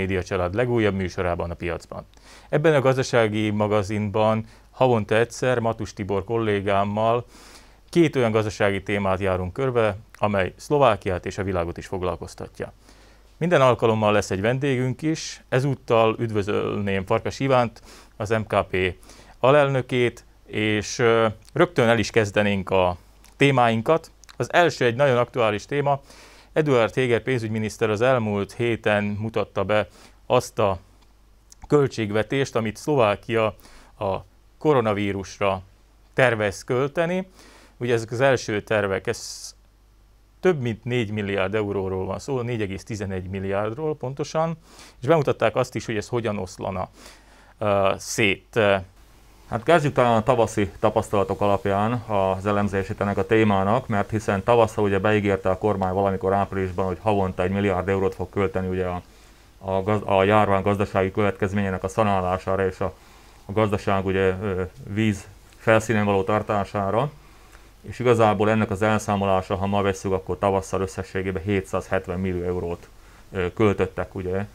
[0.00, 2.06] Média család legújabb műsorában a piacban.
[2.48, 7.24] Ebben a gazdasági magazinban havonta egyszer Matus Tibor kollégámmal
[7.88, 12.72] két olyan gazdasági témát járunk körbe, amely Szlovákiát és a világot is foglalkoztatja.
[13.36, 17.82] Minden alkalommal lesz egy vendégünk is, ezúttal üdvözölném Farkas Ivánt,
[18.16, 18.94] az MKP
[19.38, 21.02] alelnökét, és
[21.52, 22.96] rögtön el is kezdenénk a
[23.36, 24.10] témáinkat.
[24.36, 26.00] Az első egy nagyon aktuális téma,
[26.52, 29.88] Eduard Heger pénzügyminiszter az elmúlt héten mutatta be
[30.26, 30.78] azt a
[31.68, 33.56] költségvetést, amit Szlovákia
[33.98, 34.16] a
[34.58, 35.62] koronavírusra
[36.14, 37.28] tervez költeni.
[37.76, 39.54] Ugye ezek az első tervek, ez
[40.40, 44.56] több mint 4 milliárd euróról van szó, 4,11 milliárdról pontosan,
[45.00, 46.88] és bemutatták azt is, hogy ez hogyan oszlana
[47.58, 48.60] uh, szét.
[49.50, 54.84] Hát kezdjük talán a tavaszi tapasztalatok alapján az elemzését ennek a témának, mert hiszen tavasszal
[54.84, 59.02] ugye beígérte a kormány valamikor áprilisban, hogy havonta egy milliárd eurót fog költeni ugye a,
[59.58, 62.94] a, a járvány gazdasági következményének a szanálására és a,
[63.46, 64.34] a gazdaság ugye
[64.88, 65.26] víz
[65.58, 67.10] felszínen való tartására.
[67.80, 72.88] És igazából ennek az elszámolása, ha ma veszük, akkor tavasszal összességében 770 millió eurót
[73.54, 74.46] költöttek ugye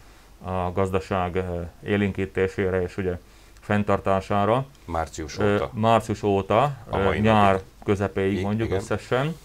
[0.44, 1.44] a gazdaság
[1.84, 3.18] élinkítésére és ugye
[3.66, 4.66] fenntartására.
[4.86, 5.70] Március óta.
[5.74, 6.78] Március óta,
[7.22, 7.66] nyár napig.
[7.84, 8.80] közepéig mondjuk igen.
[8.80, 9.36] összesen.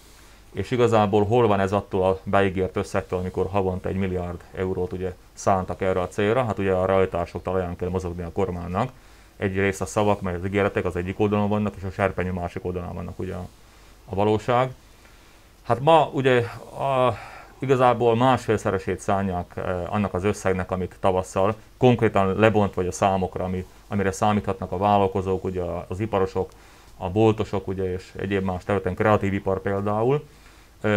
[0.53, 5.13] És igazából hol van ez attól a beígért összegtől, amikor havonta egy milliárd eurót ugye
[5.33, 6.43] szántak erre a célra?
[6.43, 8.91] Hát ugye a rajtások talaján kell mozogni a kormánynak.
[9.37, 12.93] Egyrészt a szavak, mert az ígéretek az egyik oldalon vannak, és a serpenyő másik oldalon
[12.93, 13.47] vannak ugye a,
[14.05, 14.71] a valóság.
[15.63, 16.39] Hát ma ugye
[16.79, 17.17] a,
[17.59, 23.65] igazából másfélszeresét szánják eh, annak az összegnek, amit tavasszal konkrétan lebont vagy a számokra, ami
[23.91, 26.49] amire számíthatnak a vállalkozók, ugye az iparosok,
[26.97, 30.27] a boltosok ugye, és egyéb más területen, kreatív ipar például.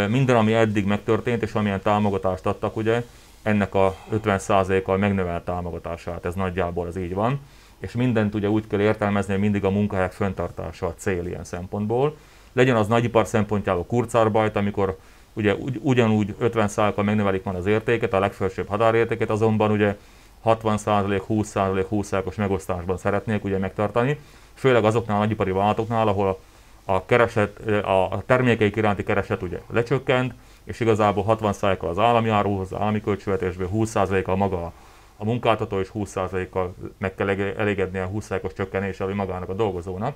[0.08, 3.04] Minden, ami eddig megtörtént, és amilyen támogatást adtak, ugye,
[3.42, 7.40] ennek a 50%-kal megnövelt támogatását, ez nagyjából az így van.
[7.78, 12.16] És mindent ugye úgy kell értelmezni, hogy mindig a munkahelyek föntartása a cél ilyen szempontból.
[12.52, 14.98] Legyen az nagyipar szempontjából kurcárbajt, amikor
[15.32, 19.96] ugye ugy, ugyanúgy 50%-kal megnövelik már az értéket, a legfelsőbb határértéket, azonban ugye
[20.44, 24.18] 60%, 20%, 20%-os megosztásban szeretnék ugye megtartani,
[24.54, 26.38] főleg azoknál a nagyipari vállalatoknál, ahol
[26.84, 30.34] a, kereset, a termékeik iránti kereset ugye lecsökkent,
[30.64, 34.72] és igazából 60%-kal az állami áruhoz, az állami költségvetésből 20%-kal maga
[35.16, 40.14] a munkáltató, és 20%-kal meg kell elégedni a 20%-os csökkenéssel magának a dolgozónak.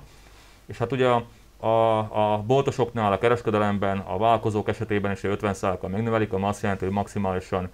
[0.65, 1.25] És hát ugye a,
[1.67, 1.97] a,
[2.33, 7.69] a boltosoknál, a kereskedelemben, a vállalkozók esetében is 50%-kal megnövelik, ami azt jelenti, hogy maximálisan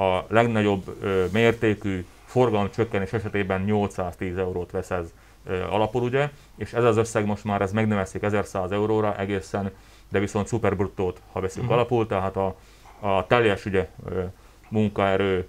[0.00, 0.96] a legnagyobb
[1.32, 5.12] mértékű forgalom csökkenés esetében 810 eurót vesz ez
[5.70, 9.70] alapul, ugye, és ez az összeg most már ez megnövekszik 1100 euróra egészen,
[10.08, 11.78] de viszont szuperbruttót, ha veszünk uh-huh.
[11.78, 12.56] alapul, tehát a,
[13.00, 13.88] a teljes ugye,
[14.68, 15.48] munkaerő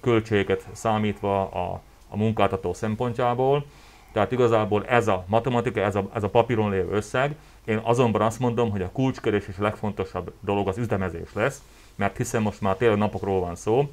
[0.00, 3.64] költségeket számítva a, a munkáltató szempontjából,
[4.12, 7.36] tehát igazából ez a matematika, ez a, ez a papíron lévő összeg.
[7.64, 11.62] Én azonban azt mondom, hogy a kulcskedés és a legfontosabb dolog az üzemezés lesz,
[11.98, 13.90] mert hiszen most már tényleg napokról van szó.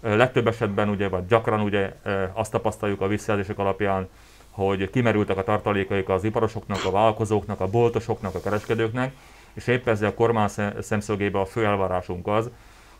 [0.00, 1.94] Legtöbb esetben ugye, vagy gyakran ugye
[2.32, 4.08] azt tapasztaljuk a visszajelzések alapján,
[4.50, 9.12] hogy kimerültek a tartalékaik az iparosoknak, a vállalkozóknak, a boltosoknak, a kereskedőknek,
[9.52, 10.48] és épp ezzel a kormány
[10.80, 12.50] szemszögében a fő elvárásunk az,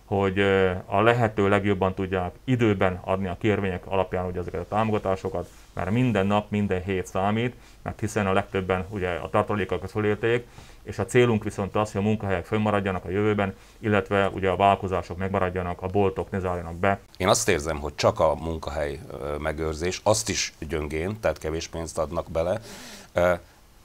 [0.05, 0.39] hogy
[0.87, 6.27] a lehető legjobban tudják időben adni a kérvények alapján ugye ezeket a támogatásokat, mert minden
[6.27, 10.47] nap, minden hét számít, mert hiszen a legtöbben ugye a tartalékokat fölélték,
[10.89, 15.17] és a célunk viszont az, hogy a munkahelyek fönnmaradjanak a jövőben, illetve ugye a vállalkozások
[15.17, 16.99] megmaradjanak, a boltok ne zárjanak be.
[17.17, 19.01] Én azt érzem, hogy csak a munkahely
[19.39, 22.61] megőrzés, azt is gyöngén, tehát kevés pénzt adnak bele,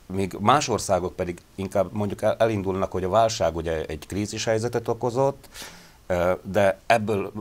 [0.05, 5.47] míg más országok pedig inkább mondjuk elindulnak, hogy a válság ugye egy krízis helyzetet okozott,
[6.41, 7.31] de ebből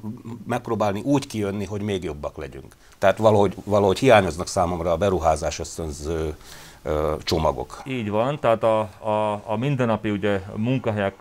[0.46, 2.76] megpróbálni úgy kijönni, hogy még jobbak legyünk.
[2.98, 6.36] Tehát valahogy, valahogy hiányoznak számomra a beruházás ösztönző
[7.22, 7.82] csomagok.
[7.86, 11.14] Így van, tehát a, a, a mindennapi ugye, munkahelyek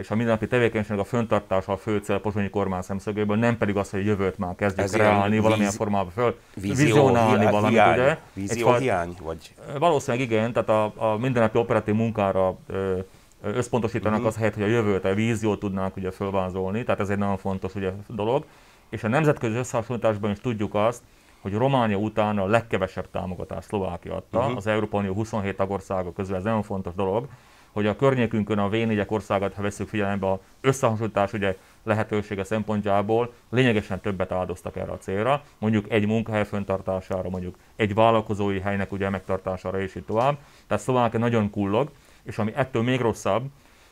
[0.00, 3.76] és a mindennapi tevékenység a föntartása a fő cél a pozsonyi kormány szemszögéből, nem pedig
[3.76, 8.18] az, hogy jövőt már kezdjük Ez reálni valamilyen víz, formában föl, vizionálni valamit, hiány, ugye.
[8.32, 9.16] Vízió Egy, hiány?
[9.22, 9.54] Vagy?
[9.78, 12.98] Valószínűleg igen, tehát a, a mindennapi operatív munkára ö,
[13.42, 14.28] összpontosítanak uh-huh.
[14.28, 17.74] az helyet, hogy a jövőt, a víziót tudnánk ugye fölvázolni, tehát ez egy nagyon fontos
[17.74, 18.44] ugye, dolog.
[18.90, 21.02] És a nemzetközi összehasonlításban is tudjuk azt,
[21.44, 24.56] hogy Románia után a legkevesebb támogatást Szlovákia adta, uh-huh.
[24.56, 27.28] az Európai Unió 27 tagországa közül, ez nagyon fontos dolog,
[27.72, 28.76] hogy a környékünkön a v
[29.06, 35.42] országot, ha veszük figyelembe, a összehasonlítás ugye lehetősége szempontjából lényegesen többet áldoztak erre a célra,
[35.58, 40.38] mondjuk egy munkahely föntartására, mondjuk egy vállalkozói helynek ugye megtartására és így tovább.
[40.66, 41.90] Tehát Szlovákia nagyon kullog,
[42.22, 43.44] és ami ettől még rosszabb,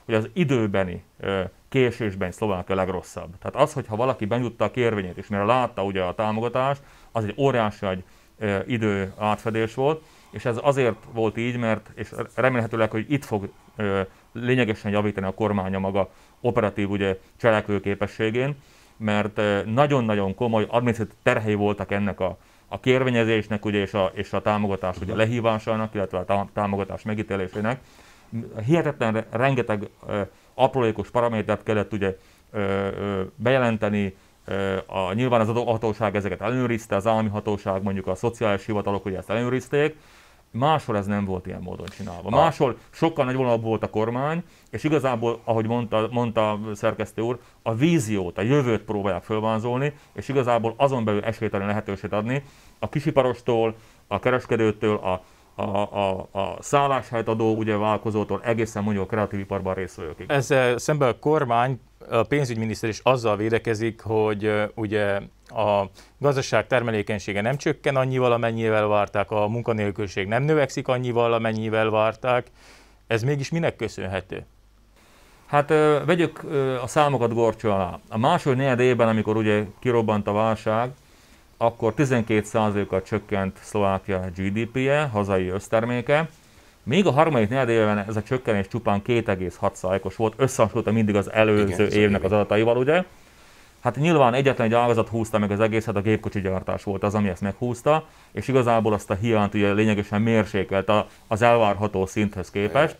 [0.04, 1.02] hogy az időbeni
[1.72, 3.38] késésben Szlovákia legrosszabb.
[3.38, 6.82] Tehát az, hogyha valaki benyújtta a kérvényét, és mire látta ugye a támogatást,
[7.12, 8.04] az egy óriási egy
[8.66, 13.48] idő átfedés volt, és ez azért volt így, mert, és remélhetőleg, hogy itt fog
[14.32, 16.10] lényegesen javítani a kormánya maga
[16.40, 18.56] operatív ugye, cselekvőképességén,
[18.96, 22.38] mert nagyon-nagyon komoly adminisztratív terhei voltak ennek a,
[22.68, 27.80] a kérvényezésnek ugye, és, a, és a támogatás ugye, lehívásának, illetve a támogatás megítélésének.
[28.64, 29.88] Hihetetlen rengeteg
[30.54, 32.16] aprólékos paramétert kellett ugye
[33.36, 34.16] bejelenteni,
[34.86, 39.30] a, nyilván az hatóság ezeket ellenőrizte, az állami hatóság, mondjuk a szociális hivatalok ugye ezt
[39.30, 39.96] ellenőrizték,
[40.52, 42.30] Máshol ez nem volt ilyen módon csinálva.
[42.30, 47.74] Máshol sokkal nagyvonalabb volt a kormány, és igazából, ahogy mondta, mondta a szerkesztő úr, a
[47.74, 52.42] víziót, a jövőt próbálják fölvázolni, és igazából azon belül esélytelen lehetőséget adni
[52.78, 53.74] a kisiparostól,
[54.06, 55.22] a kereskedőtől, a
[55.54, 60.26] a, a, a szálláshelyadó ugye vállalkozótól egészen mondjuk a kreatív iparban részvevőkig.
[60.28, 65.84] Ezzel szemben a kormány, a pénzügyminiszter is azzal védekezik, hogy ugye a
[66.18, 72.46] gazdaság termelékenysége nem csökken annyival, amennyivel várták, a munkanélküliség nem növekszik annyival, amennyivel várták.
[73.06, 74.46] Ez mégis minek köszönhető?
[75.46, 75.68] Hát
[76.06, 76.44] vegyük
[76.82, 77.98] a számokat gorcsó alá.
[78.08, 80.90] A második negyed évben, amikor ugye kirobbant a válság,
[81.62, 86.28] akkor 12%-kal csökkent Szlovákia GDP-je, hazai összterméke,
[86.82, 91.86] még a harmadik negyed évben ez a csökkenés csupán 2,6%-os volt, összehasonlítva mindig az előző
[91.86, 93.04] Igen, évnek az adataival, ugye?
[93.82, 97.28] Hát nyilván egyetlen egy ágazat húzta meg az egészet, a gépkocsi gyártás volt az, ami
[97.28, 100.90] ezt meghúzta, és igazából azt a hiányt ugye lényegesen mérsékelt
[101.26, 102.96] az elvárható szinthez képest,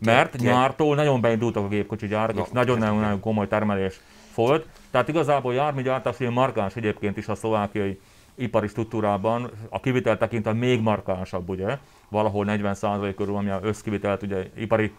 [0.00, 4.00] mert nyártól nagyon beindultak a gépkocsi gyárak, és nagyon-nagyon komoly termelés
[4.34, 4.66] volt.
[4.90, 8.00] Tehát igazából járműgyártás ugye markáns egyébként is a szlovákiai
[8.34, 14.50] ipari struktúrában, a kivitel tekintve még markánsabb, ugye, valahol 40% körül, ami a összkivitelt, ugye
[14.56, 14.92] ipari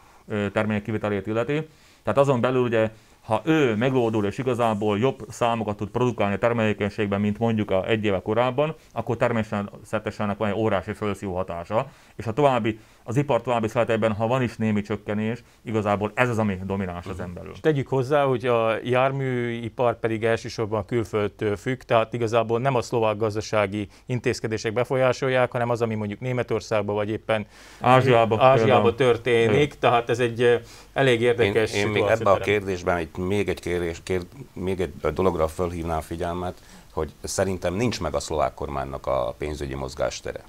[0.54, 1.68] termék kivitelét illeti.
[2.04, 2.92] Tehát azon belül ugye
[3.30, 8.06] ha ő megoldul és igazából jobb számokat tud produkálni a termelékenységben, mint mondjuk a egy
[8.06, 13.68] éve korábban, akkor természetesen van egy órási felszívó hatása, és a további, az ipar további
[13.68, 17.52] szállatában, ha van is némi csökkenés, igazából ez az, ami domináns az emberről.
[17.52, 23.18] És tegyük hozzá, hogy a járműipar pedig elsősorban külföldtől függ, tehát igazából nem a szlovák
[23.18, 27.46] gazdasági intézkedések befolyásolják, hanem az, ami mondjuk Németországban vagy éppen
[27.80, 30.62] Ázsiában, Ázsiában történik, tehát ez egy
[30.94, 35.14] elég érdekes Én, én még ebben a kérdésben egy még egy, kérdés, kérd, még egy
[35.14, 36.62] dologra fölhívnám figyelmet,
[36.94, 40.44] hogy szerintem nincs meg a szlovák kormánynak a pénzügyi mozgástere.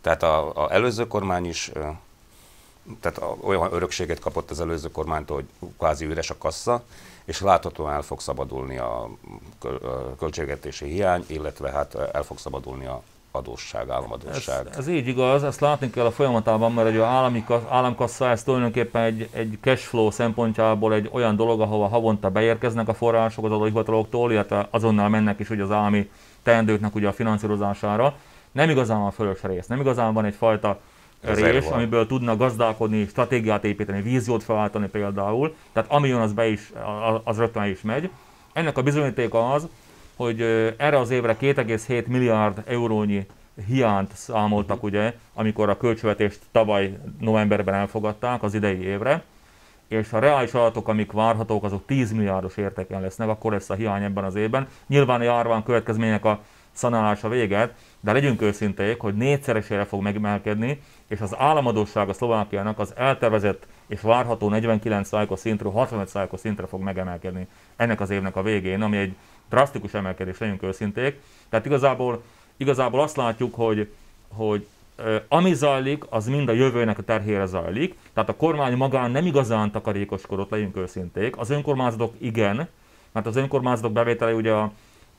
[0.00, 1.72] Tehát a, a előző kormány is
[3.00, 6.82] tehát a, olyan örökséget kapott az előző kormánytól, hogy kvázi üres a kassa,
[7.24, 9.10] és láthatóan el fog szabadulni a
[10.18, 13.02] költségvetési hiány, illetve hát el fog szabadulni a
[13.38, 14.66] adósság, államadósság.
[14.70, 19.02] Ez, ez így igaz, ezt látni kell a folyamatában, mert egy állami, államkassa ez tulajdonképpen
[19.02, 24.68] egy, egy cashflow szempontjából egy olyan dolog, ahova havonta beérkeznek a források az adóhivataloktól, illetve
[24.70, 26.10] azonnal mennek is ugye az állami
[26.42, 28.14] teendőknek ugye a finanszírozására.
[28.52, 30.78] Nem igazán van fölös rész, nem igazán van egyfajta
[31.20, 35.54] rés, amiből tudna gazdálkodni, stratégiát építeni, víziót felállítani például.
[35.72, 36.72] Tehát ami jön, az be is,
[37.24, 38.10] az rögtön is megy.
[38.52, 39.68] Ennek a bizonyítéka az,
[40.18, 40.40] hogy
[40.76, 43.26] erre az évre 2,7 milliárd eurónyi
[43.66, 49.22] hiányt számoltak, ugye, amikor a költségvetést tavaly novemberben elfogadták az idei évre,
[49.88, 54.02] és a reális adatok, amik várhatók, azok 10 milliárdos értéken lesznek, akkor lesz a hiány
[54.02, 54.68] ebben az évben.
[54.86, 56.40] Nyilván a járvány következmények a
[56.72, 62.92] szanálása véget, de legyünk őszinték, hogy négyszeresére fog megemelkedni, és az államadóság a Szlovákiának az
[62.96, 67.46] eltervezett és várható 49%-os szintről 65%-os szintre fog megemelkedni
[67.76, 69.14] ennek az évnek a végén, ami egy
[69.50, 71.20] drasztikus emelkedés, legyünk őszinték.
[71.48, 72.22] Tehát igazából,
[72.56, 73.88] igazából azt látjuk, hogy,
[74.28, 74.66] hogy
[75.28, 77.96] ami zajlik, az mind a jövőnek a terhére zajlik.
[78.12, 81.38] Tehát a kormány magán nem igazán takarékoskodott, legyünk őszinték.
[81.38, 82.68] Az önkormányzatok igen,
[83.12, 84.72] mert az önkormányzatok bevétele ugye a,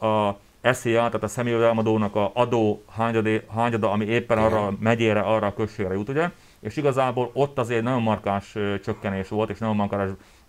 [0.08, 5.48] a SZIA, tehát a személyelmadónak a adó hányadé, hányada, ami éppen arra a megyére, arra
[5.48, 6.30] a községre jut, ugye?
[6.60, 9.76] És igazából ott azért nagyon markás csökkenés volt, és nagyon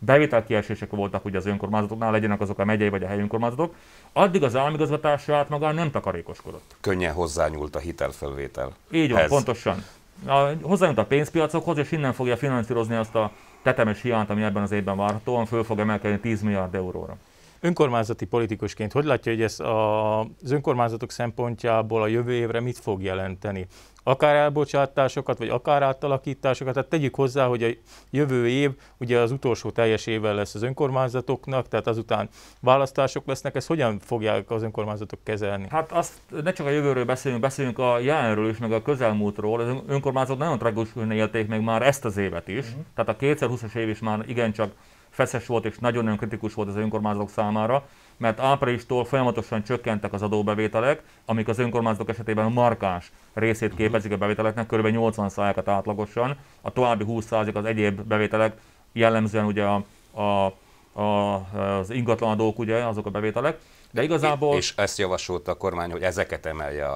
[0.01, 3.75] markás bevételkiesések voltak ugye az önkormányzatoknál, legyenek azok a megyei vagy a helyi önkormányzatok,
[4.13, 6.77] addig az államigazgatás saját magán nem takarékoskodott.
[6.81, 8.73] Könnyen hozzányúlt a hitelfelvétel.
[8.91, 9.29] Így van, Ez.
[9.29, 9.85] pontosan.
[10.27, 13.31] A, hozzányúlt a pénzpiacokhoz, és innen fogja finanszírozni azt a
[13.63, 17.17] tetemes hiányt, ami ebben az évben várhatóan föl fog emelkedni 10 milliárd euróra.
[17.63, 23.67] Önkormányzati politikusként hogy látja, hogy ez az önkormányzatok szempontjából a jövő évre mit fog jelenteni?
[24.03, 26.75] Akár elbocsátásokat, vagy akár átalakításokat.
[26.75, 27.71] Tehát tegyük hozzá, hogy a
[28.11, 32.29] jövő év ugye az utolsó teljes évvel lesz az önkormányzatoknak, tehát azután
[32.61, 33.55] választások lesznek.
[33.55, 35.67] Ezt hogyan fogják az önkormányzatok kezelni?
[35.71, 39.61] Hát azt ne csak a jövőről beszélünk, beszélünk a jelenről is, meg a közelmúltról.
[39.61, 42.67] Az önkormányzatok nagyon tragikusan élték meg már ezt az évet is.
[42.67, 42.85] Uh-huh.
[42.95, 44.73] Tehát a 2020-as év is már igencsak
[45.11, 47.87] feszes volt és nagyon-nagyon kritikus volt az önkormányzatok számára,
[48.21, 54.67] mert áprilistól folyamatosan csökkentek az adóbevételek, amik az önkormányzatok esetében markáns részét képezik a bevételeknek,
[54.67, 54.87] kb.
[54.87, 58.57] 80%-at átlagosan, a további 20% az egyéb bevételek,
[58.93, 59.85] jellemzően ugye a,
[60.21, 60.55] a,
[61.01, 61.35] a,
[61.79, 63.59] az ingatlanadók, ugye, azok a bevételek,
[63.91, 64.57] de igazából...
[64.57, 66.87] És ezt javasolta a kormány, hogy ezeket emelje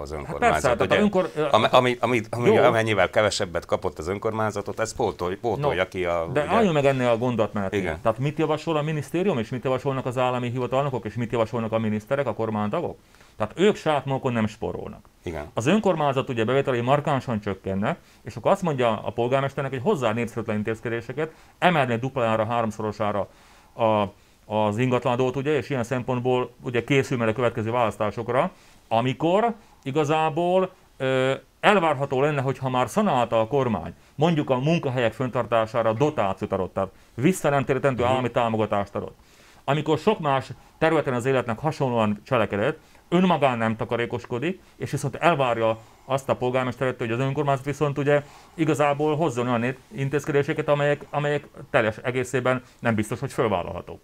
[0.00, 0.62] az önkormányzat.
[0.62, 1.30] Hát persze, ugye, önkor...
[1.70, 6.26] ami, ami, ami, amennyivel kevesebbet kapott az önkormányzatot, ez pótolja, pótolja no, ki a...
[6.32, 6.50] De ugye...
[6.50, 7.98] álljunk meg ennél a gondolatmenetnél.
[8.02, 11.78] Tehát mit javasol a minisztérium, és mit javasolnak az állami hivatalnokok, és mit javasolnak a
[11.78, 12.98] miniszterek, a kormánytagok?
[13.36, 15.04] Tehát ők saját magukon nem sporolnak.
[15.22, 15.50] Igen.
[15.54, 20.56] Az önkormányzat ugye bevételei markánsan csökkennek, és akkor azt mondja a polgármesternek, hogy hozzá népszerűtlen
[20.56, 23.28] intézkedéseket, emelni duplára, háromszorosára
[23.76, 24.04] a
[24.46, 28.50] az ingatlanadót, ugye, és ilyen szempontból ugye készül meg a következő választásokra,
[28.88, 35.92] amikor igazából ö, elvárható lenne, hogy ha már szanálta a kormány, mondjuk a munkahelyek föntartására
[35.92, 38.10] dotációt adott, tehát visszanemtérítendő uh-huh.
[38.10, 39.16] állami támogatást adott,
[39.64, 46.28] amikor sok más területen az életnek hasonlóan cselekedett, önmagán nem takarékoskodik, és viszont elvárja azt
[46.28, 48.22] a polgármesteret, hogy az önkormányzat viszont ugye
[48.54, 54.00] igazából hozzon olyan intézkedéseket, amelyek, amelyek teljes egészében nem biztos, hogy fölvállalhatók.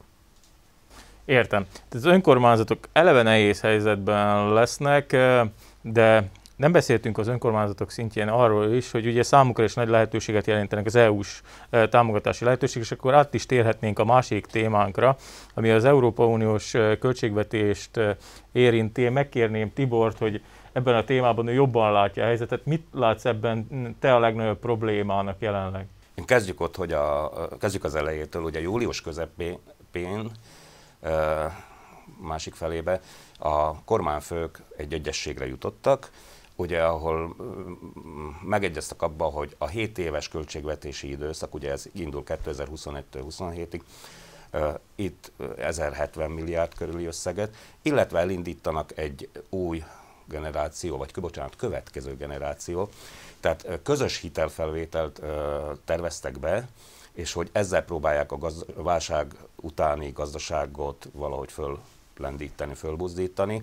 [1.30, 1.66] Értem.
[1.72, 5.16] Tehát az önkormányzatok eleve nehéz helyzetben lesznek,
[5.82, 10.86] de nem beszéltünk az önkormányzatok szintjén arról is, hogy ugye számukra is nagy lehetőséget jelentenek
[10.86, 11.42] az EU-s
[11.90, 15.16] támogatási lehetőség, és akkor át is térhetnénk a másik témánkra,
[15.54, 16.70] ami az Európa Uniós
[17.00, 18.00] költségvetést
[18.52, 19.08] érinti.
[19.08, 22.66] Megkérném Tibort, hogy ebben a témában ő jobban látja a helyzetet.
[22.66, 23.66] Mit látsz ebben
[24.00, 25.86] te a legnagyobb problémának jelenleg?
[26.24, 29.58] Kezdjük ott, hogy a, kezdjük az elejétől, ugye július közepén
[32.18, 33.00] másik felébe,
[33.38, 36.10] a kormányfők egy egyességre jutottak,
[36.56, 37.36] ugye, ahol
[38.44, 43.80] megegyeztek abba, hogy a 7 éves költségvetési időszak, ugye ez indul 2021-től 27-ig,
[44.94, 49.84] itt 1070 milliárd körüli összeget, illetve elindítanak egy új
[50.24, 52.88] generáció, vagy bocsánat, következő generáció,
[53.40, 55.22] tehát közös hitelfelvételt
[55.84, 56.68] terveztek be,
[57.12, 63.62] és hogy ezzel próbálják a gaz- válság utáni gazdaságot valahogy föllendíteni, fölbuzdítani.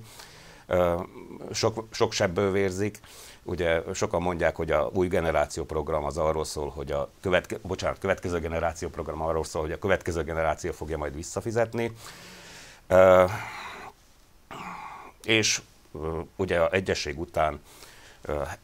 [1.52, 3.00] Sok, sok sebből vérzik.
[3.44, 8.00] Ugye sokan mondják, hogy a új generáció program az arról szól, hogy a követke, bocsánat,
[8.00, 11.92] következő generáció program arról szól, hogy a következő generáció fogja majd visszafizetni.
[15.24, 15.62] És
[16.36, 17.60] ugye a egyesség után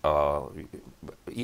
[0.02, 0.08] a,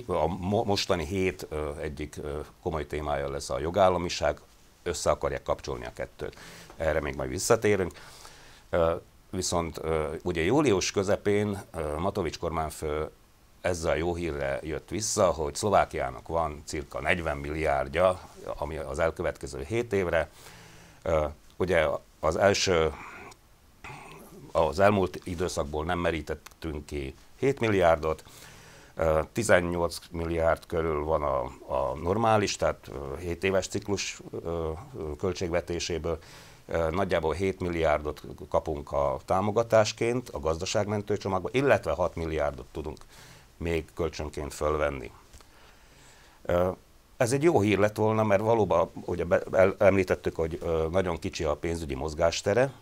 [0.07, 0.27] a
[0.63, 1.47] mostani hét
[1.81, 2.19] egyik
[2.61, 4.39] komoly témája lesz a jogállamiság,
[4.83, 6.37] össze akarják kapcsolni a kettőt.
[6.77, 7.91] Erre még majd visszatérünk.
[9.29, 9.81] Viszont
[10.23, 11.61] ugye július közepén
[11.97, 13.09] Matovics kormányfő
[13.61, 19.63] ezzel a jó hírre jött vissza, hogy Szlovákiának van cirka 40 milliárdja, ami az elkövetkező
[19.63, 20.29] 7 évre.
[21.57, 21.87] Ugye
[22.19, 22.93] az első,
[24.51, 28.23] az elmúlt időszakból nem merítettünk ki 7 milliárdot,
[29.31, 34.21] 18 milliárd körül van a, a normális, tehát 7 éves ciklus
[35.17, 36.17] költségvetéséből,
[36.91, 42.97] nagyjából 7 milliárdot kapunk a támogatásként a gazdaságmentő csomagba, illetve 6 milliárdot tudunk
[43.57, 45.11] még kölcsönként fölvenni.
[47.17, 49.25] Ez egy jó hír lett volna, mert valóban, ugye
[49.77, 50.59] említettük, hogy
[50.91, 52.73] nagyon kicsi a pénzügyi mozgástere,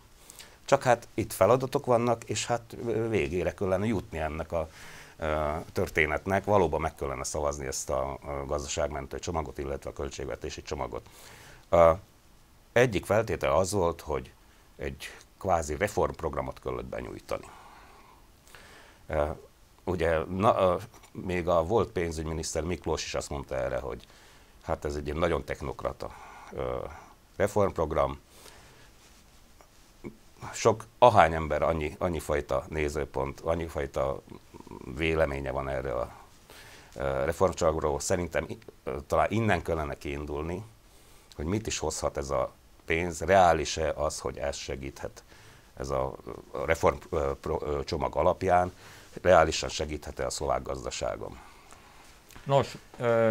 [0.67, 2.77] csak hát itt feladatok vannak, és hát
[3.09, 4.69] végére kellene jutni ennek a
[5.71, 6.43] történetnek.
[6.43, 11.09] Valóban meg kellene szavazni ezt a gazdaságmentő csomagot, illetve a költségvetési csomagot.
[12.71, 14.33] Egyik feltétel az volt, hogy
[14.75, 17.49] egy kvázi reformprogramot kellett benyújtani.
[19.83, 20.77] Ugye na,
[21.11, 24.05] még a volt pénzügyminiszter Miklós is azt mondta erre, hogy
[24.63, 26.11] hát ez egy nagyon technokrata
[27.35, 28.19] reformprogram,
[30.53, 34.21] sok, ahány ember, annyi, annyi fajta nézőpont, annyi fajta
[34.95, 36.11] véleménye van erre a
[37.25, 37.99] reformcsomagról.
[37.99, 38.47] Szerintem
[39.07, 40.63] talán innen kellene kiindulni,
[41.35, 42.51] hogy mit is hozhat ez a
[42.85, 45.23] pénz, reális-e az, hogy ez segíthet
[45.77, 46.15] ez a
[46.65, 48.73] reformcsomag alapján,
[49.21, 51.39] reálisan segíthet-e a szlovák gazdaságon.
[52.47, 52.77] Nos,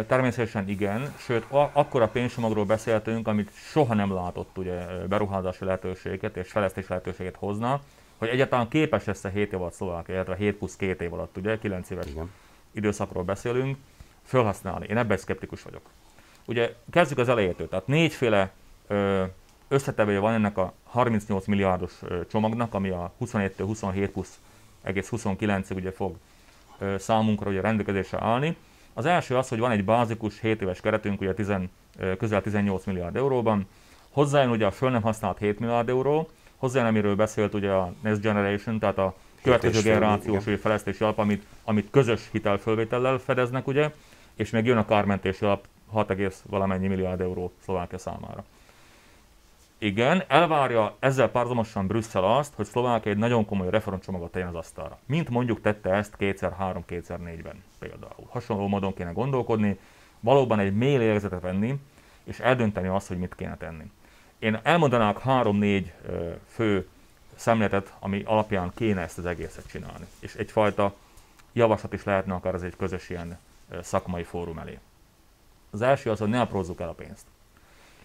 [0.07, 6.51] természetesen igen, sőt, akkor a pénzcsomagról beszéltünk, amit soha nem látott ugye, beruházási lehetőséget és
[6.51, 7.81] fejlesztési lehetőséget hozna,
[8.17, 11.37] hogy egyáltalán képes lesz a 7 év alatt Szlovákia, illetve 7 plusz 2 év alatt,
[11.37, 12.31] ugye 9 éves igen.
[12.71, 13.77] időszakról beszélünk,
[14.23, 14.87] felhasználni.
[14.89, 15.81] Én ebben szkeptikus vagyok.
[16.45, 18.51] Ugye kezdjük az elejétől, tehát négyféle
[19.67, 21.93] összetevője van ennek a 38 milliárdos
[22.29, 24.39] csomagnak, ami a 27-től 27 plusz
[24.81, 26.15] egész 29-ig ugye fog
[26.97, 28.57] számunkra ugye rendelkezésre állni.
[28.97, 31.53] Az első az, hogy van egy bázikus 7 éves keretünk, ugye 10,
[32.17, 33.67] közel 18 milliárd euróban,
[34.09, 38.21] hozzájön ugye a föl nem használt 7 milliárd euró, hozzájön, amiről beszélt ugye a Next
[38.21, 43.91] Generation, tehát a következő generációs fejlesztési alap, amit, amit közös hitelfölvétellel fedeznek, ugye,
[44.35, 46.13] és meg jön a kármentési alap 6,
[46.49, 48.43] valamennyi milliárd euró Szlovákia számára.
[49.79, 54.99] Igen, elvárja ezzel párhuzamosan Brüsszel azt, hogy Szlovákia egy nagyon komoly reformcsomagot tegyen az asztalra.
[55.05, 58.27] Mint mondjuk tette ezt 2003 2004-ben például.
[58.29, 59.79] Hasonló módon kéne gondolkodni,
[60.19, 61.79] valóban egy mély érzetet venni,
[62.23, 63.91] és eldönteni azt, hogy mit kéne tenni.
[64.39, 65.93] Én elmondanák három-négy
[66.47, 66.87] fő
[67.35, 70.05] szemléletet, ami alapján kéne ezt az egészet csinálni.
[70.19, 70.93] És egyfajta
[71.53, 73.39] javaslat is lehetne akár ez egy közös ilyen
[73.81, 74.79] szakmai fórum elé.
[75.71, 77.25] Az első az, hogy ne aprózzuk el a pénzt.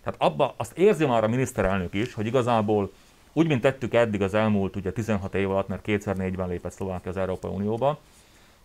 [0.02, 2.92] Tehát abba azt érzi már a miniszterelnök is, hogy igazából
[3.32, 7.16] úgy, mint tettük eddig az elmúlt ugye 16 év alatt, mert 2004-ben lépett Szlovákia az
[7.16, 7.98] Európai Unióba,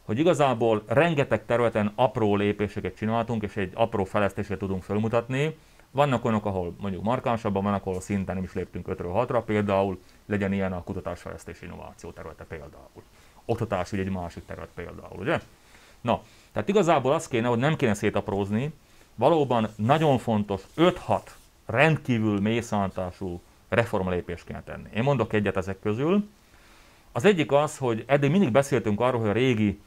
[0.05, 5.57] hogy igazából rengeteg területen apró lépéseket csináltunk, és egy apró fejlesztésre tudunk felmutatni.
[5.91, 10.53] Vannak olyanok, ahol mondjuk markánsabban, vannak, ahol szinten nem is léptünk 5-ről 6-ra, például legyen
[10.53, 13.03] ilyen a kutatásfejlesztés innováció területe például.
[13.45, 15.39] Oktatás ugye egy másik terület például, ugye?
[16.01, 18.73] Na, tehát igazából az kéne, hogy nem kéne szétaprózni,
[19.17, 21.19] valóban nagyon fontos 5-6
[21.65, 24.89] rendkívül mélyszántású reformlépést kell tenni.
[24.95, 26.29] Én mondok egyet ezek közül.
[27.11, 29.79] Az egyik az, hogy eddig mindig beszéltünk arról, hogy a régi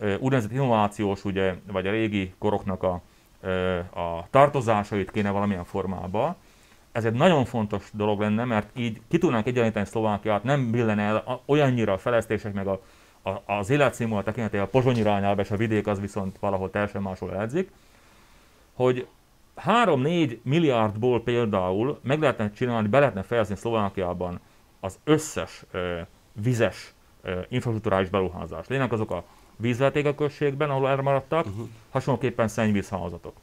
[0.00, 2.92] úgynevezett innovációs, ugye, vagy a régi koroknak a,
[4.00, 6.36] a tartozásait kéne valamilyen formába.
[6.92, 11.42] Ez egy nagyon fontos dolog lenne, mert így ki tudnánk egyenlíteni Szlovákiát, nem billen el
[11.46, 12.80] olyannyira a fejlesztések, meg a,
[13.22, 17.32] a, az életszínvonal tekintetében a Pozsony irányába, és a vidék az viszont valahol teljesen máshol
[17.34, 17.70] eledzik
[18.76, 19.06] hogy
[19.64, 24.40] 3-4 milliárdból például meg lehetne csinálni, be lehetne fejezni Szlovákiában
[24.80, 26.00] az összes ö,
[26.32, 28.68] vizes ö, infrastruktúrális beruházást.
[28.68, 29.24] Lényeg azok a
[29.56, 31.68] vízvetékeközségben, ahol elmaradtak, uh-huh.
[31.90, 33.36] hasonlóképpen szennyvízhálózatok.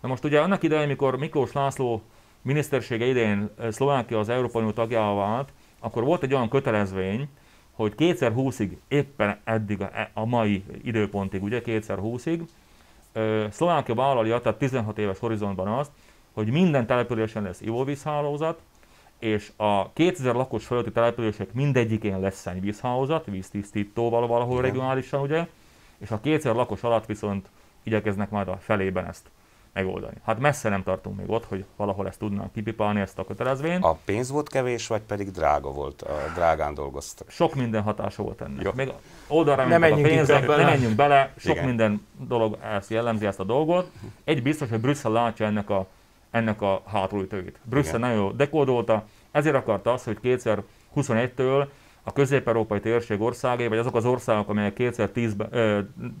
[0.00, 2.02] Na most ugye annak idején, amikor Miklós László
[2.42, 7.28] minisztersége idején Szlovákia az Európai Unió tagjává vált, akkor volt egy olyan kötelezvény,
[7.72, 12.40] hogy 2020-ig, éppen eddig a, a mai időpontig, ugye 2020-ig,
[13.50, 15.90] Szlovákia vállalja, tehát 16 éves horizontban azt,
[16.32, 18.60] hogy minden településen lesz ivóvízhálózat,
[19.18, 24.70] és a 2000 lakos fölötti települések mindegyikén lesz szennyvízhálózat, víztisztítóval valahol Igen.
[24.70, 25.46] regionálisan, ugye,
[25.98, 27.48] és a 2000 lakos alatt viszont
[27.82, 29.30] igyekeznek majd a felében ezt
[29.74, 30.14] megoldani.
[30.24, 33.84] Hát messze nem tartunk még ott, hogy valahol ezt tudnánk kipipálni, ezt a kötelezvényt.
[33.84, 37.30] A pénz volt kevés, vagy pedig drága volt, a drágán dolgoztak?
[37.30, 38.62] Sok minden hatása volt ennek.
[38.62, 38.70] Jó.
[38.74, 38.92] Még
[39.26, 41.66] oldalra nem a pénzek, nem menjünk bele, sok Igen.
[41.66, 43.90] minden dolog ezt jellemzi ezt a dolgot.
[44.24, 45.86] Egy biztos, hogy Brüsszel látja ennek a,
[46.30, 47.58] ennek a hátulütőit.
[47.62, 51.66] Brüsszel nagyon jól dekódolta, ezért akarta azt, hogy 2021-től
[52.04, 55.48] a közép-európai térség országai, vagy azok az országok, amelyek 2010-ben,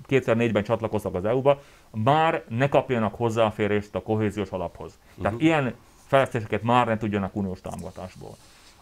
[0.08, 4.98] 2004-ben csatlakoztak az EU-ba, már ne kapjanak hozzáférést a kohéziós alaphoz.
[5.08, 5.22] Uh-huh.
[5.22, 5.46] Tehát mhm.
[5.46, 5.74] ilyen
[6.06, 8.36] fejlesztéseket már ne tudjanak uniós támogatásból.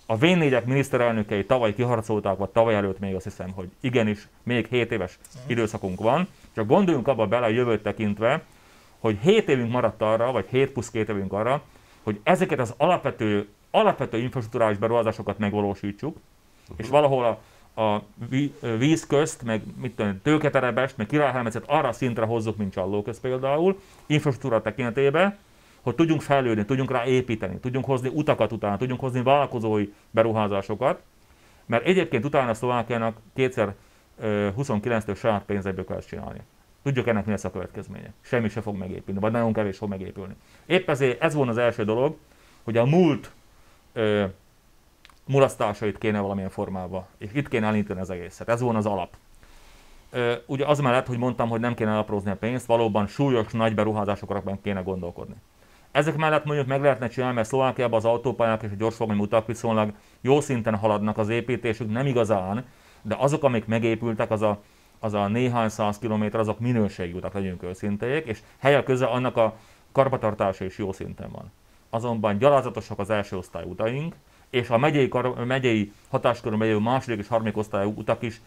[0.07, 0.21] A v
[0.65, 5.51] miniszterelnökei tavaly kiharcolták, vagy tavaly előtt még azt hiszem, hogy igenis, még 7 éves uh-huh.
[5.51, 8.43] időszakunk van, csak gondoljunk abba bele a jövőt tekintve,
[8.99, 11.63] hogy 7 évünk maradt arra, vagy 7 plusz 2 évünk arra,
[12.03, 16.17] hogy ezeket az alapvető, alapvető infrastruktúrális beruházásokat megvalósítsuk,
[16.77, 18.03] és valahol a, a
[18.79, 24.63] víz közt, meg mit tudom, tőketerebest, meg királyhelmecet arra szintre hozzuk, mint csallóköz például, infrastruktúra
[24.63, 25.39] tekintetében,
[25.83, 31.03] hogy tudjunk fejlődni, tudjunk rá építeni, tudjunk hozni utakat utána, tudjunk hozni vállalkozói beruházásokat,
[31.67, 36.41] mert egyébként utána Szlovákiának 2029-től saját pénzekből kell csinálni.
[36.83, 38.13] Tudjuk ennek mi lesz a következménye.
[38.21, 40.35] Semmi se fog megépülni, vagy nagyon kevés fog megépülni.
[40.67, 42.17] Épp ezért ez volna az első dolog,
[42.63, 43.31] hogy a múlt
[45.33, 48.49] mulasztásait kéne valamilyen formában, és itt kéne elindítani az egészet.
[48.49, 49.17] Ez volna az alap.
[50.47, 54.43] Ugye az mellett, hogy mondtam, hogy nem kéne elaprózni a pénzt, valóban súlyos, nagy beruházásokra
[54.63, 55.35] kéne gondolkodni.
[55.91, 59.93] Ezek mellett mondjuk meg lehetne csinálni, mert Szlovákiában az autópályák és a gyorsfogalmi utak viszonylag
[60.21, 62.65] jó szinten haladnak az építésük, nem igazán,
[63.03, 64.63] de azok, amik megépültek, az a,
[64.99, 69.57] az a néhány száz kilométer, azok minőségi utak, legyünk őszinték, és helyek köze annak a
[69.93, 71.53] karbatartása is jó szinten van.
[71.91, 74.15] Azonban gyalázatosak az első osztály utaink,
[74.53, 78.41] és a megyei, kar, megyei hatáskörön megyei második és harmadik osztályú utak is,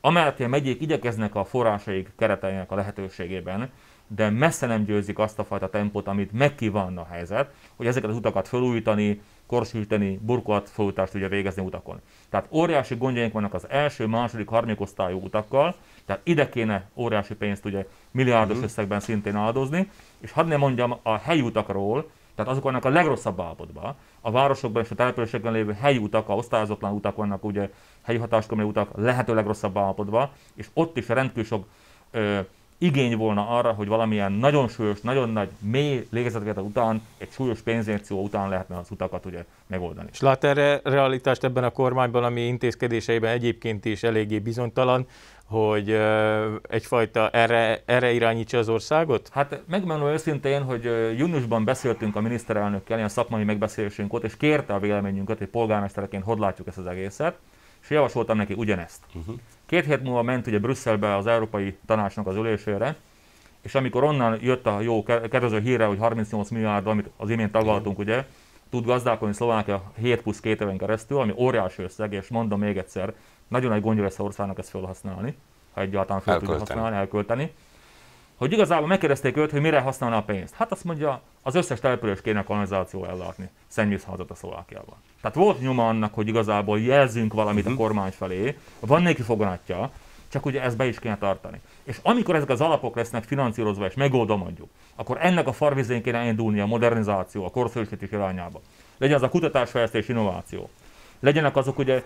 [0.00, 3.70] amellett, hogy a megyék igyekeznek a forrásaik kereteinek a lehetőségében,
[4.06, 8.16] de messze nem győzik azt a fajta tempót, amit megkívánna a helyzet, hogy ezeket az
[8.16, 12.00] utakat felújítani, korsítani, burkolatfölújítást ugye végezni utakon.
[12.28, 15.74] Tehát óriási gondjaink vannak az első, második, harmadik osztályú utakkal,
[16.06, 18.64] tehát ide kéne óriási pénzt ugye milliárdos uh-huh.
[18.64, 23.40] összegben szintén áldozni, és hadd ne mondjam a helyi utakról, tehát azok vannak a legrosszabb
[23.40, 23.96] állapotban.
[24.20, 27.70] A városokban és a településeken lévő helyi utak, a osztályozatlan utak vannak, ugye
[28.02, 31.66] helyi hatáskörű utak lehető legrosszabb állapotban, és ott is rendkívül sok
[32.10, 32.40] ö,
[32.82, 38.22] igény volna arra, hogy valamilyen nagyon súlyos, nagyon nagy, mély légezeteket után, egy súlyos pénzinjekció
[38.22, 40.08] után lehetne az utakat ugye megoldani.
[40.12, 45.06] És lát erre realitást ebben a kormányban, ami intézkedéseiben egyébként is eléggé bizonytalan,
[45.44, 45.98] hogy
[46.68, 49.28] egyfajta erre, erre irányítsa az országot?
[49.32, 50.84] Hát megmondom őszintén, hogy
[51.16, 56.38] júniusban beszéltünk a miniszterelnökkel, ilyen szakmai megbeszélésünk volt, és kérte a véleményünket, hogy polgármestereként hogy
[56.38, 57.38] látjuk ezt az egészet,
[57.90, 59.02] és javasoltam neki ugyanezt.
[59.14, 59.34] Uh-huh.
[59.66, 62.96] Két hét múlva ment ugye Brüsszelbe az Európai Tanácsnak az ülésére,
[63.60, 67.98] és amikor onnan jött a jó kedvező híre, hogy 38 milliárd, amit az imént tagadtunk,
[67.98, 68.24] ugye,
[68.70, 73.14] tud gazdálkodni Szlovákia 7 plusz 2 éven keresztül, ami óriási összeg, és mondom még egyszer,
[73.48, 75.36] nagyon nagy gondja lesz a országnak ezt felhasználni,
[75.74, 77.52] ha egyáltalán fel tudja használni, elkölteni.
[78.40, 80.54] Hogy igazából megkérdezték őt, hogy mire használna a pénzt.
[80.54, 84.94] Hát azt mondja, az összes település kéne kanalizáció ellátni, szennyvízházat a Szlovákiában.
[85.20, 87.72] Tehát volt nyoma annak, hogy igazából jelzünk valamit uh-huh.
[87.72, 87.84] a mhm.
[87.84, 89.90] kormány felé, van neki foganatja,
[90.28, 91.60] csak ugye ezt be is kéne tartani.
[91.84, 96.18] És amikor ezek az alapok lesznek finanszírozva és megoldva mondjuk, akkor ennek a farvizén kéne
[96.18, 98.60] elindulni a modernizáció, a korszerűsítés irányába.
[98.98, 100.68] Legyen az a kutatásfejlesztés, innováció.
[101.20, 102.02] Legyenek azok ugye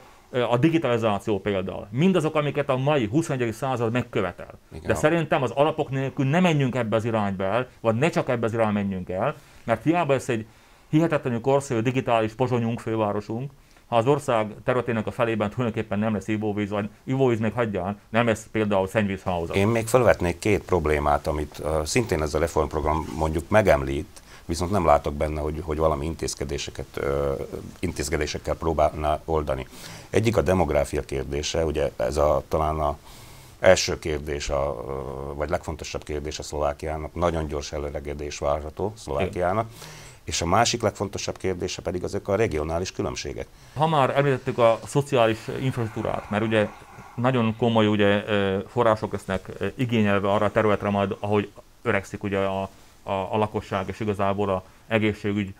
[0.50, 1.86] a digitalizáció például.
[1.90, 3.52] Mindazok, amiket a mai 21.
[3.52, 4.58] század megkövetel.
[4.72, 4.86] Igen.
[4.86, 8.46] De szerintem az alapok nélkül ne menjünk ebbe az irányba el, vagy ne csak ebbe
[8.46, 10.46] az irányba menjünk el, mert hiába ez egy
[10.88, 13.50] hihetetlenül korszerű digitális pozsonyunk, fővárosunk,
[13.86, 18.26] ha az ország területének a felében tulajdonképpen nem lesz ivóvíz, vagy ivóvíz még hagyján, nem
[18.26, 19.56] lesz például szennyvízhálózat.
[19.56, 24.86] Én még felvetnék két problémát, amit uh, szintén ez a reformprogram mondjuk megemlít, viszont nem
[24.86, 27.00] látok benne, hogy, hogy valami intézkedéseket,
[27.78, 29.66] intézkedésekkel próbálna oldani.
[30.10, 32.98] Egyik a demográfia kérdése, ugye ez a, talán a
[33.60, 34.84] első kérdés, a,
[35.34, 39.68] vagy legfontosabb kérdés a Szlovákiának, nagyon gyors előregedés várható Szlovákiának.
[40.24, 43.46] És a másik legfontosabb kérdése pedig azok a regionális különbségek.
[43.74, 46.68] Ha már említettük a szociális infrastruktúrát, mert ugye
[47.14, 48.22] nagyon komoly ugye,
[48.68, 51.50] források lesznek igényelve arra a területre majd, ahogy
[51.82, 52.68] öregszik ugye a,
[53.04, 55.54] a, a lakosság, és igazából a egészségügy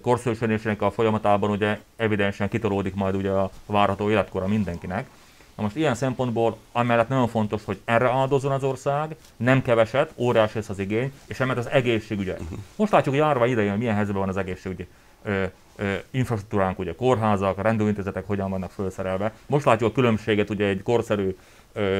[0.00, 5.08] korszerűsödésének a folyamatában ugye evidensen kitolódik majd ugye a várható életkora mindenkinek.
[5.56, 10.56] Na most ilyen szempontból amellett nagyon fontos, hogy erre áldozzon az ország, nem keveset, óriási
[10.56, 12.32] lesz az igény, és emellett az egészségügye.
[12.32, 12.58] Uh-huh.
[12.76, 14.86] Most látjuk, hogy járva idején, hogy milyen helyzetben van az egészségügyi
[15.22, 15.44] ö,
[15.76, 19.32] ö, infrastruktúránk, ugye kórházak, rendőrintézetek hogyan vannak felszerelve.
[19.46, 21.36] Most látjuk a különbséget ugye egy korszerű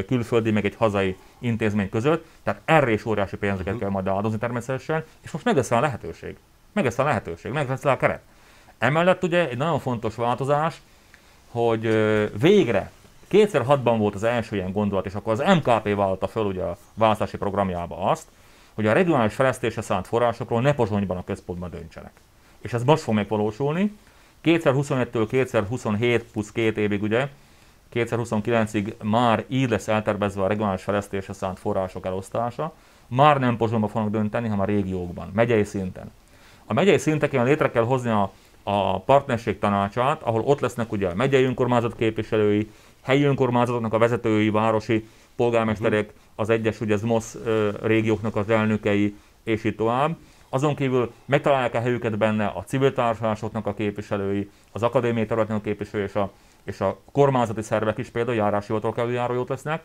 [0.07, 3.81] külföldi, meg egy hazai intézmény között, tehát erre is óriási pénzeket uh-huh.
[3.81, 6.37] kell majd áldozni természetesen, és most meg lesz a lehetőség.
[6.73, 8.21] Meg lesz a lehetőség, meg lesz a keret.
[8.79, 10.81] Emellett ugye egy nagyon fontos változás,
[11.51, 11.81] hogy
[12.41, 12.91] végre
[13.31, 17.37] 2006-ban volt az első ilyen gondolat, és akkor az MKP vállalta föl ugye a választási
[17.37, 18.29] programjába azt,
[18.75, 22.13] hogy a regionális fejlesztésre szánt forrásokról ne Pozsonyban a központban döntsenek.
[22.61, 23.99] És ez most fog megvalósulni.
[24.45, 27.29] 2021-től 2027 plusz két évig ugye,
[27.95, 32.73] 2029-ig már így lesz eltervezve a regionális fejlesztésre szánt források elosztása.
[33.07, 36.13] Már nem Pozsonyban fognak dönteni, hanem a régiókban, megyei szinten.
[36.65, 41.15] A megyei szinteken létre kell hozni a, a partnerség tanácsát, ahol ott lesznek ugye a
[41.15, 42.71] megyei önkormányzat képviselői,
[43.03, 47.39] helyi önkormányzatoknak a vezetői, városi polgármesterek, az egyes ugye az MOSZ
[47.83, 50.17] régióknak az elnökei, és így tovább.
[50.49, 55.61] Azon kívül megtalálják a helyüket benne a civil társadalmasoknak a képviselői, az akadémiai területnek a
[55.61, 56.31] képviselői és a,
[56.65, 59.83] és a kormányzati szervek is, például járási hivatalok előjárójók lesznek,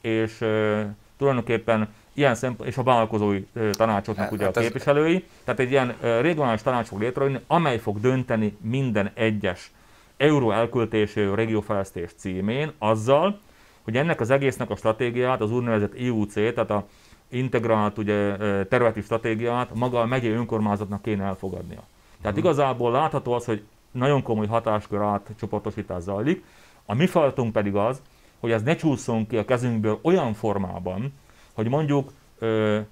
[0.00, 5.24] és e, tulajdonképpen ilyen szempont, és a vállalkozói e, tanácsoknak hát, ugye hát a képviselői,
[5.44, 9.72] tehát egy ilyen e, regionális tanács fog létrejönni, amely fog dönteni minden egyes
[10.16, 13.40] euró elköltéséről régiófejlesztés címén azzal,
[13.82, 16.86] hogy ennek az egésznek a stratégiát, az úgynevezett IUC, tehát a
[17.28, 21.82] integrált ugye, területi stratégiát maga a megyei önkormányzatnak kéne elfogadnia.
[22.20, 22.46] Tehát hmm.
[22.46, 26.44] igazából látható az, hogy nagyon komoly hatáskör átcsoportosítás zajlik,
[26.86, 28.02] a mi feladatunk pedig az,
[28.40, 31.12] hogy ez ne csúszson ki a kezünkből olyan formában,
[31.52, 32.12] hogy mondjuk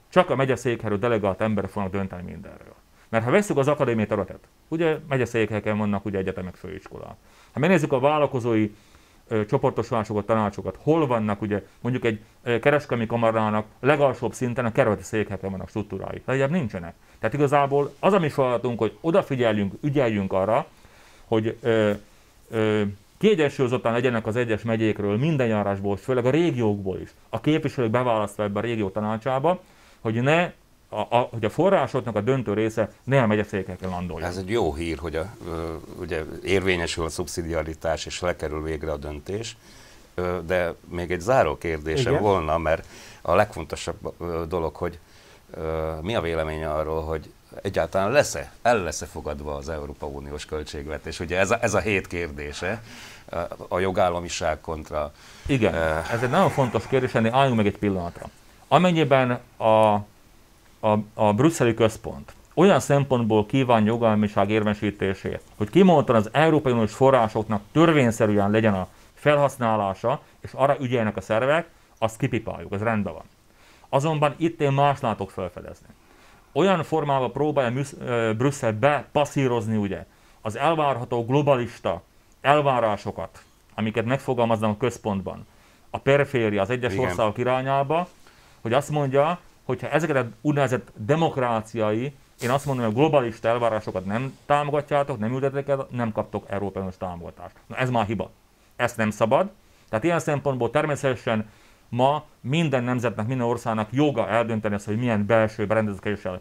[0.09, 2.75] csak a megyeszékhelyről delegált emberek fognak dönteni mindenről.
[3.09, 7.17] Mert ha veszük az akadémiai területet, ugye megyeszékhelyeken vannak ugye egyetemek, főiskolák.
[7.53, 8.71] Ha megnézzük a vállalkozói
[9.29, 15.03] ö, csoportosulásokat, tanácsokat, hol vannak ugye mondjuk egy ö, kereskedelmi kamarának legalsóbb szinten a kerületi
[15.03, 16.23] székhelyeken vannak struktúrái.
[16.25, 16.95] Legyebb nincsenek.
[17.19, 20.67] Tehát igazából az a mi feladatunk, hogy odafigyeljünk, ügyeljünk arra,
[21.29, 21.93] hogy ö,
[22.51, 22.83] ö,
[23.19, 28.59] kiegyensúlyozottan legyenek az egyes megyékről, minden járásból, főleg a régiókból is, a képviselők beválasztva ebbe
[28.59, 29.61] a régió tanácsába,
[30.01, 30.53] hogy ne
[30.89, 34.29] a, a, hogy a forrásoknak a döntő része ne a megyeszékeken landoljon.
[34.29, 35.37] Ez egy jó hír, hogy a,
[36.01, 39.57] ugye érvényesül a szubszidiaritás és lekerül végre a döntés,
[40.47, 42.25] de még egy záró kérdésem Igen?
[42.25, 42.87] volna, mert
[43.23, 44.15] a legfontosabb
[44.49, 44.99] dolog, hogy
[46.03, 47.31] mi a véleménye arról, hogy
[47.63, 51.21] egyáltalán lesz-e, el lesz-e fogadva az Európa Uniós költségvetés?
[51.21, 52.83] Ugye ez a, ez a hét kérdése,
[53.69, 55.13] a jogállamiság kontra...
[55.47, 55.75] Igen,
[56.13, 58.29] ez egy nagyon fontos kérdés, ennél álljunk meg egy pillanatra.
[58.69, 59.95] Amennyiben a,
[60.81, 67.63] a, a brüsszeli központ olyan szempontból kíván jogalmiság érvensítését, hogy kimondtan az Európai Uniós forrásoknak
[67.73, 71.69] törvényszerűen legyen a felhasználása, és arra ügyeljenek a szervek,
[71.99, 73.23] azt kipipáljuk, az rendben van.
[73.89, 75.87] Azonban itt én más látok felfedezni.
[76.53, 77.83] Olyan formában próbálja
[78.37, 80.05] Brüsszel bepasszírozni ugye
[80.41, 82.03] az elvárható globalista
[82.41, 83.43] elvárásokat,
[83.75, 85.47] amiket megfogalmaznak a központban,
[85.91, 87.05] a periféria, az egyes Igen.
[87.05, 88.09] országok irányába,
[88.61, 94.05] hogy azt mondja, hogyha ezeket a úgynevezett demokráciai, én azt mondom, hogy a globalista elvárásokat
[94.05, 97.55] nem támogatjátok, nem ültetek el, nem kaptok Európai támogatást.
[97.67, 98.31] Na ez már hiba.
[98.77, 99.51] Ezt nem szabad.
[99.89, 101.51] Tehát ilyen szempontból természetesen
[101.89, 106.41] ma minden nemzetnek, minden országnak joga eldönteni azt, hogy milyen belső berendezkedéssel,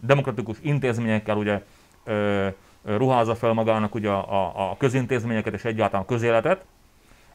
[0.00, 1.62] demokratikus intézményekkel ugye
[2.84, 6.64] ruházza fel magának ugye a, a, közintézményeket és egyáltalán a közéletet.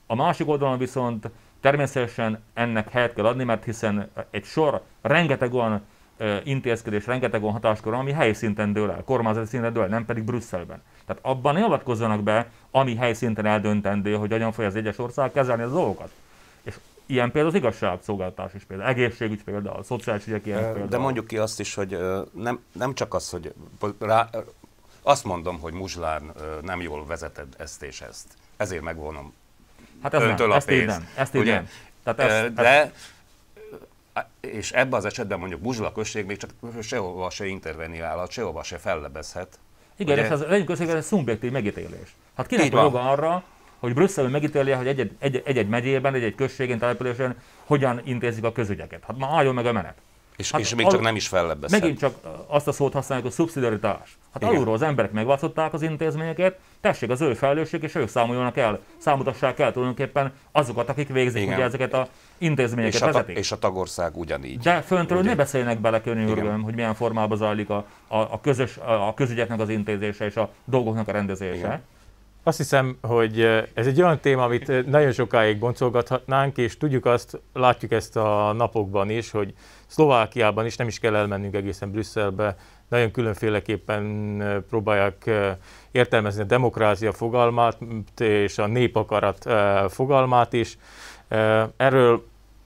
[0.08, 1.30] A másik oldalon viszont
[1.62, 5.82] természetesen ennek helyet kell adni, mert hiszen egy sor, rengeteg olyan
[6.44, 10.82] intézkedés, rengeteg olyan hatáskor, ami helyszinten dől el, kormányzati szinten dől el, nem pedig Brüsszelben.
[11.06, 15.70] Tehát abban ne be, ami helyszinten eldöntendő, hogy hogyan fogja az egyes ország kezelni a
[15.70, 16.12] dolgokat.
[17.06, 20.88] Ilyen például az igazságszolgáltatás is például, egészségügy például, szociális ügyek ilyen például.
[20.88, 21.98] De mondjuk ki azt is, hogy
[22.32, 23.54] nem, nem csak az, hogy
[24.00, 24.30] rá,
[25.02, 28.28] azt mondom, hogy Muzslán nem jól vezeted ezt és ezt.
[28.58, 29.34] Ezért megvonom
[30.04, 30.86] Hát ez nem, a ezt pénzt.
[30.98, 31.54] nem, ezt ugye?
[31.54, 31.68] nem.
[32.04, 32.92] Tehát ez, de,
[34.40, 36.50] és ebben az esetben mondjuk Muzsla község még csak
[36.82, 39.60] sehova se interveniálhat, sehova se fellebezhet.
[39.96, 40.26] Igen, ugye?
[40.26, 42.16] és ez legyünk közé, ez szubjektív megítélés.
[42.36, 43.44] Hát kinek a joga arra,
[43.84, 49.04] hogy Brüsszel megítélje, hogy egy-egy, egy-egy megyében, egy-egy községén, településen hogyan intézik a közügyeket.
[49.08, 49.94] Hát már álljon meg a menet.
[50.36, 51.80] És, hát és még csak nem is fellebbezhet.
[51.82, 52.16] Megint csak
[52.48, 54.18] azt a szót használjuk, hogy szubszidiaritás.
[54.34, 54.54] Hát Igen.
[54.54, 59.60] alulról az emberek megválasztották az intézményeket, tessék az ő felelősség, és ők számoljanak el, számoltassák
[59.60, 63.38] el tulajdonképpen azokat, akik végzik ugye ezeket a intézményeket és a, vezetik.
[63.38, 64.60] És a tagország ugyanígy.
[64.60, 69.14] De föntről ne beszéljenek bele, könyörgöm, hogy milyen formában zajlik a, a, a, közös, a
[69.14, 71.56] közügyeknek az intézése és a dolgoknak a rendezése.
[71.56, 71.82] Igen.
[72.46, 73.42] Azt hiszem, hogy
[73.74, 79.10] ez egy olyan téma, amit nagyon sokáig boncolgathatnánk, és tudjuk azt, látjuk ezt a napokban
[79.10, 79.54] is, hogy
[79.88, 82.56] Szlovákiában is nem is kell elmennünk egészen Brüsszelbe,
[82.90, 85.30] nagyon különféleképpen próbálják
[85.92, 87.78] értelmezni a demokrácia fogalmát
[88.20, 89.46] és a népakarat
[89.90, 90.78] fogalmát is.
[91.78, 92.26] Erről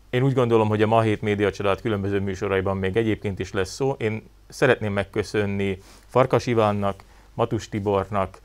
[0.10, 3.74] én úgy gondolom, hogy a Ma Hét Média Család különböző műsoraiban még egyébként is lesz
[3.74, 3.96] szó.
[3.98, 7.04] Én szeretném megköszönni Farkas Ivánnak,
[7.38, 8.40] Matus Tibornak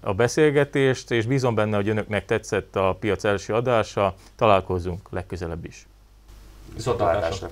[0.00, 4.14] a beszélgetést, és bízom benne, hogy önöknek tetszett a piac első adása.
[4.36, 5.86] Találkozunk legközelebb is.
[6.74, 7.50] Viszontlátásra!